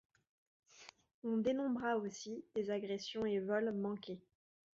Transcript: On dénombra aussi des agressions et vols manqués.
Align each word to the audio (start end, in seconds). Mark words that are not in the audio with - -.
On 1.23 1.37
dénombra 1.37 1.95
aussi 1.97 2.43
des 2.55 2.71
agressions 2.71 3.23
et 3.27 3.37
vols 3.39 3.71
manqués. 3.71 4.19